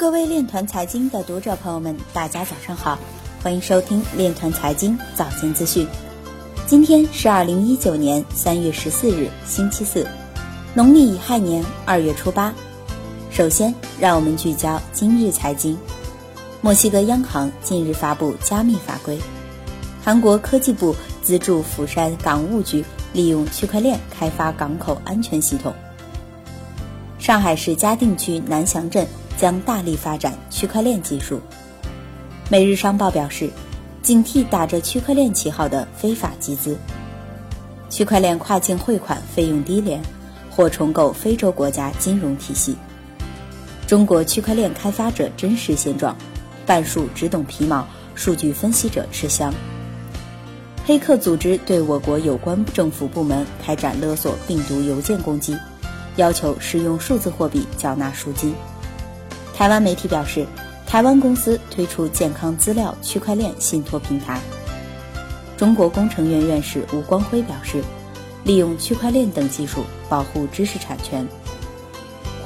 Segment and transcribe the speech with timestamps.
[0.00, 2.98] 各位链团财经的读者朋友们，大家早上好，
[3.42, 5.86] 欢迎收听链团财经早间资讯。
[6.66, 10.08] 今天是二零一九年三月十四日，星期四，
[10.72, 12.54] 农历乙亥年二月初八。
[13.30, 15.76] 首先，让我们聚焦今日财经。
[16.62, 19.20] 墨西哥央行近日发布加密法规，
[20.02, 22.82] 韩国科技部资助釜山港务局
[23.12, 25.74] 利用区块链开发港口安全系统。
[27.18, 29.06] 上海市嘉定区南翔镇。
[29.40, 31.40] 将大力发展区块链技术。
[32.50, 33.48] 每日商报表示，
[34.02, 36.76] 警惕打着区块链旗号的非法集资。
[37.88, 40.02] 区块链跨境汇款费用低廉，
[40.50, 42.76] 或重构非洲国家金融体系。
[43.86, 46.14] 中国区块链开发者真实现状，
[46.66, 49.54] 半数只懂皮毛，数据分析者吃香。
[50.84, 55.56] 黑客组织对我国有关政府部门开展勒索病毒邮件攻击，
[56.16, 58.52] 要求使用数字货币缴纳赎金。
[59.60, 60.46] 台湾媒体表示，
[60.86, 64.40] 台湾公司推出健康资料区块链信托平台。
[65.54, 67.84] 中国工程院院士吴光辉表示，
[68.42, 71.28] 利用区块链等技术保护知识产权。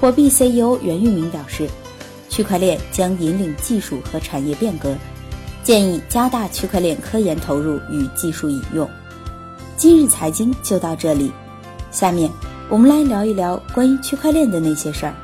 [0.00, 1.68] 火币 CEO 袁玉明表示，
[2.28, 4.96] 区块链将引领技术和产业变革，
[5.62, 8.90] 建议加大区块链科研投入与技术引用。
[9.76, 11.30] 今日财经就到这里，
[11.92, 12.28] 下面
[12.68, 15.14] 我们来聊一聊关于区块链的那些事儿。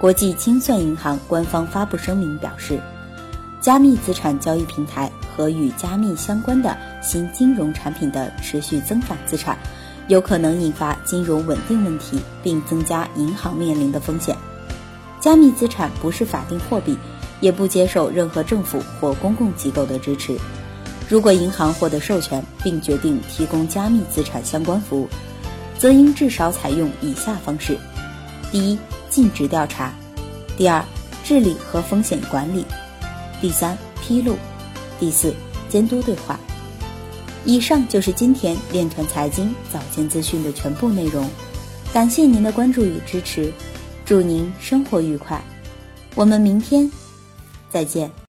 [0.00, 2.80] 国际清算银行官方发布声明表示，
[3.60, 9.58] 加密资产交易平台和与加密相关的新金融产品的持续增长资产，
[10.08, 14.34] 有可能引发金融稳定问题，并增加银行面临的风险。
[15.20, 16.96] 加密资产不是法定货币，
[17.42, 20.34] 也不接受任何政府或公共机构的支持。
[21.10, 25.08] 如果银行获得授权并决定提供加密资产相关服务，
[25.78, 27.76] 则应至少采用以下方式：
[28.50, 28.78] 第一，
[29.10, 29.92] 尽职调查，
[30.56, 30.82] 第二，
[31.24, 32.64] 治理和风险管理，
[33.40, 34.36] 第三，披露，
[34.98, 35.34] 第四，
[35.68, 36.38] 监督对话。
[37.44, 41.28] 以上就是今天链团财经早间资讯的全部内容，
[41.92, 43.52] 感谢您的关注与支持，
[44.04, 45.42] 祝您生活愉快，
[46.14, 46.90] 我们明天
[47.70, 48.10] 再见。